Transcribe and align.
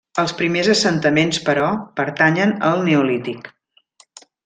Els 0.21 0.31
primers 0.37 0.69
assentaments, 0.73 1.41
però, 1.51 1.67
pertanyen 2.01 2.57
al 2.73 2.85
Neolític. 2.91 3.55